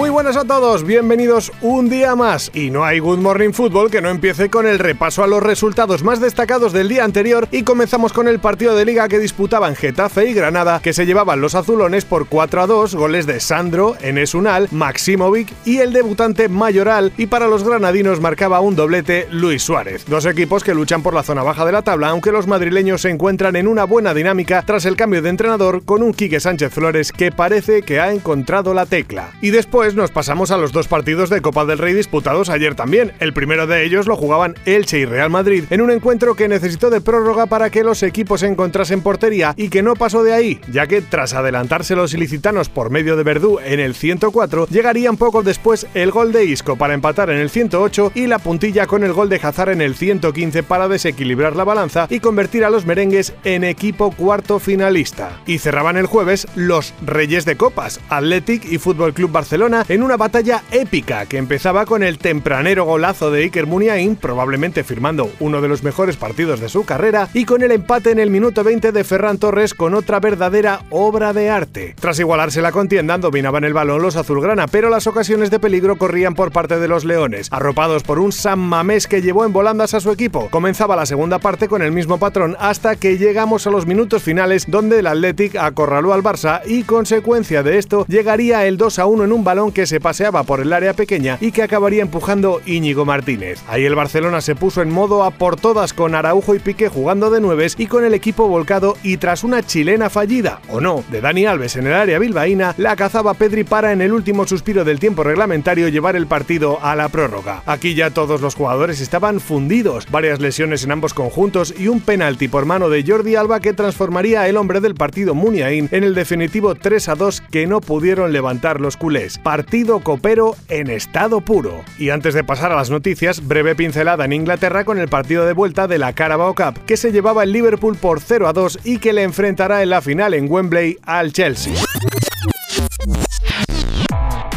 [0.00, 2.50] Muy buenas a todos, bienvenidos un día más.
[2.54, 6.02] Y no hay Good Morning Football que no empiece con el repaso a los resultados
[6.02, 10.30] más destacados del día anterior y comenzamos con el partido de liga que disputaban Getafe
[10.30, 14.34] y Granada, que se llevaban los azulones por 4 a 2, goles de Sandro, Enes
[14.34, 20.06] Unal, Maximovic y el debutante Mayoral, y para los granadinos marcaba un doblete Luis Suárez.
[20.06, 23.10] Dos equipos que luchan por la zona baja de la tabla, aunque los madrileños se
[23.10, 27.12] encuentran en una buena dinámica tras el cambio de entrenador con un Quique Sánchez Flores
[27.12, 29.32] que parece que ha encontrado la tecla.
[29.42, 33.12] Y después nos pasamos a los dos partidos de Copa del Rey disputados ayer también.
[33.20, 36.90] El primero de ellos lo jugaban Elche y Real Madrid en un encuentro que necesitó
[36.90, 40.86] de prórroga para que los equipos encontrasen portería y que no pasó de ahí, ya
[40.86, 45.86] que tras adelantarse los ilicitanos por medio de Verdú en el 104, llegarían poco después
[45.94, 49.28] el gol de Isco para empatar en el 108 y la puntilla con el gol
[49.28, 53.64] de Hazard en el 115 para desequilibrar la balanza y convertir a los merengues en
[53.64, 55.40] equipo cuarto finalista.
[55.46, 60.16] Y cerraban el jueves los Reyes de Copas, Athletic y Fútbol Club Barcelona en una
[60.16, 65.68] batalla épica que empezaba con el tempranero golazo de Iker Muniain, probablemente firmando uno de
[65.68, 69.04] los mejores partidos de su carrera, y con el empate en el minuto 20 de
[69.04, 71.94] Ferran Torres con otra verdadera obra de arte.
[72.00, 76.34] Tras igualarse la contienda, dominaban el balón los azulgrana, pero las ocasiones de peligro corrían
[76.34, 80.00] por parte de los leones, arropados por un San Mamés que llevó en volandas a
[80.00, 80.48] su equipo.
[80.50, 84.64] Comenzaba la segunda parte con el mismo patrón hasta que llegamos a los minutos finales
[84.68, 89.24] donde el Athletic acorraló al Barça y consecuencia de esto llegaría el 2 a 1
[89.24, 93.04] en un balón que se paseaba por el área pequeña y que acabaría empujando Íñigo
[93.04, 93.60] Martínez.
[93.68, 97.30] Ahí el Barcelona se puso en modo a por todas con Araujo y Piqué jugando
[97.30, 101.20] de nueves y con el equipo volcado y tras una chilena fallida, o no, de
[101.20, 104.98] Dani Alves en el área bilbaína, la cazaba Pedri para en el último suspiro del
[104.98, 107.62] tiempo reglamentario llevar el partido a la prórroga.
[107.66, 112.48] Aquí ya todos los jugadores estaban fundidos, varias lesiones en ambos conjuntos y un penalti
[112.48, 116.74] por mano de Jordi Alba que transformaría el hombre del partido Muniain en el definitivo
[116.74, 121.82] 3 a 2 que no pudieron levantar los culés partido copero en estado puro.
[121.98, 125.54] Y antes de pasar a las noticias, breve pincelada en Inglaterra con el partido de
[125.54, 128.98] vuelta de la Carabao Cup, que se llevaba el Liverpool por 0 a 2 y
[128.98, 131.89] que le enfrentará en la final en Wembley al Chelsea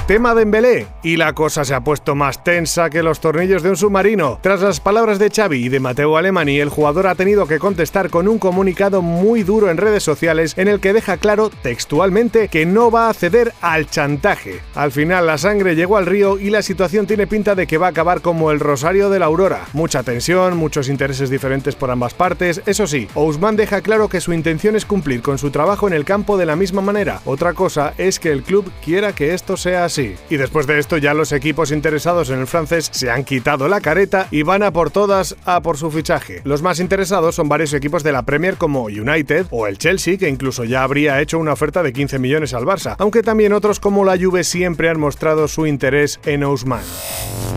[0.06, 3.78] tema Dembélé y la cosa se ha puesto más tensa que los tornillos de un
[3.78, 4.38] submarino.
[4.42, 8.10] Tras las palabras de Xavi y de Mateo Alemani, el jugador ha tenido que contestar
[8.10, 12.66] con un comunicado muy duro en redes sociales en el que deja claro textualmente que
[12.66, 14.60] no va a ceder al chantaje.
[14.76, 17.88] Al final la sangre llegó al río y la situación tiene pinta de que va
[17.88, 19.68] a acabar como el Rosario de la Aurora.
[19.72, 22.62] Mucha tensión, muchos intereses diferentes por ambas partes.
[22.66, 26.04] Eso sí, Ousmane deja claro que su intención es cumplir con su trabajo en el
[26.04, 27.22] campo de la misma manera.
[27.24, 29.93] Otra cosa es que el club quiera que esto sea así.
[29.98, 33.80] Y después de esto ya los equipos interesados en el francés se han quitado la
[33.82, 36.42] careta y van a por todas a por su fichaje.
[36.44, 40.30] Los más interesados son varios equipos de la Premier como United o el Chelsea, que
[40.30, 44.06] incluso ya habría hecho una oferta de 15 millones al Barça, aunque también otros como
[44.06, 46.84] la Juve siempre han mostrado su interés en Ousmane.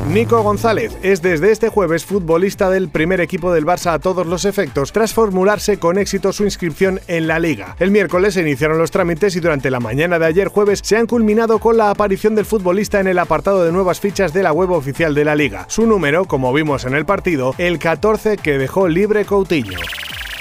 [0.08, 4.44] Nico González es desde este jueves futbolista del primer equipo del Barça a todos los
[4.44, 7.74] efectos tras formularse con éxito su inscripción en la liga.
[7.80, 11.06] El miércoles se iniciaron los trámites y durante la mañana de ayer jueves se han
[11.06, 14.70] culminado con la aparición del futbolista en el apartado de nuevas fichas de la web
[14.72, 15.66] oficial de la liga.
[15.69, 19.78] Su número, como vimos en el partido, el 14 que dejó libre Coutinho.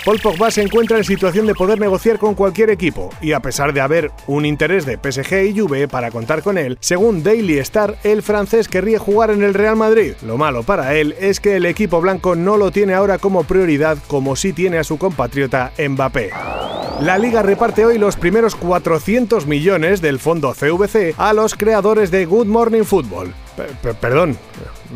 [0.06, 3.74] Paul Pogba se encuentra en situación de poder negociar con cualquier equipo y a pesar
[3.74, 7.98] de haber un interés de PSG y Juve para contar con él, según Daily Star,
[8.04, 10.14] el francés querría jugar en el Real Madrid.
[10.22, 13.98] Lo malo para él es que el equipo blanco no lo tiene ahora como prioridad
[14.08, 16.30] como sí tiene a su compatriota Mbappé.
[17.02, 22.26] La liga reparte hoy los primeros 400 millones del fondo CVC a los creadores de
[22.26, 23.34] Good Morning Football.
[24.00, 24.38] perdón,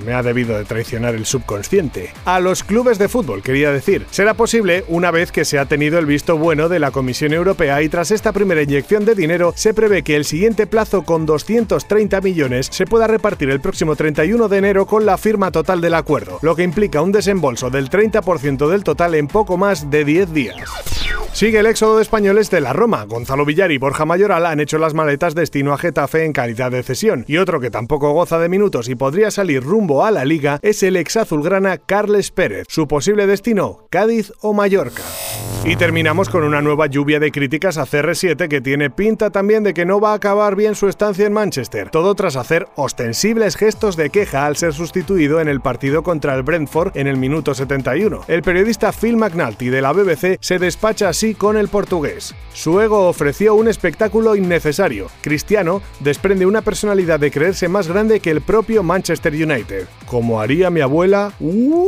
[0.06, 2.14] me ha debido de traicionar el subconsciente.
[2.24, 4.06] A los clubes de fútbol, quería decir.
[4.12, 7.82] Será posible una vez que se ha tenido el visto bueno de la Comisión Europea
[7.82, 12.22] y tras esta primera inyección de dinero se prevé que el siguiente plazo con 230
[12.22, 16.40] millones se pueda repartir el próximo 31 de enero con la firma total del acuerdo,
[16.44, 20.89] lo que implica un desembolso del 30% del total en poco más de 10 días.
[21.40, 23.06] Sigue el éxodo de españoles de la Roma.
[23.06, 26.84] Gonzalo Villar y Borja Mayoral han hecho las maletas destino a Getafe en calidad de
[26.84, 27.24] cesión.
[27.30, 30.84] Y otro que tampoco goza de minutos y podría salir rumbo a la liga es
[30.84, 32.68] el ex azulgrana Carles Pérez.
[32.68, 35.02] Su posible destino, Cádiz o Mallorca.
[35.64, 39.74] Y terminamos con una nueva lluvia de críticas a CR7 que tiene pinta también de
[39.74, 43.98] que no va a acabar bien su estancia en Manchester, todo tras hacer ostensibles gestos
[43.98, 48.22] de queja al ser sustituido en el partido contra el Brentford en el minuto 71.
[48.28, 52.34] El periodista Phil McNulty de la BBC se despacha así Con el portugués.
[52.54, 55.08] Su ego ofreció un espectáculo innecesario.
[55.22, 59.88] Cristiano desprende una personalidad de creerse más grande que el propio Manchester United.
[60.06, 61.34] Como haría mi abuela...
[61.40, 61.88] ¡uh!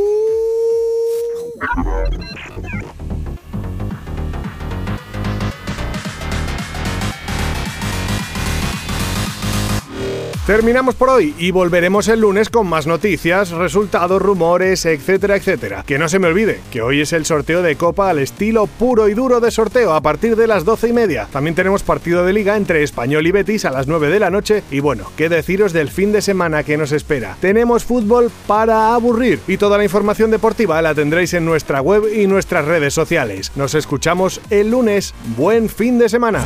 [10.51, 15.85] Terminamos por hoy y volveremos el lunes con más noticias, resultados, rumores, etcétera, etcétera.
[15.87, 19.07] Que no se me olvide que hoy es el sorteo de Copa al estilo puro
[19.07, 21.29] y duro de sorteo a partir de las doce y media.
[21.31, 24.61] También tenemos partido de liga entre Español y Betis a las 9 de la noche
[24.69, 27.37] y bueno, qué deciros del fin de semana que nos espera.
[27.39, 32.27] Tenemos fútbol para aburrir y toda la información deportiva la tendréis en nuestra web y
[32.27, 33.53] nuestras redes sociales.
[33.55, 35.13] Nos escuchamos el lunes.
[35.37, 36.45] Buen fin de semana.